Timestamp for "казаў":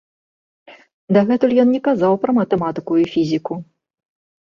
1.87-2.13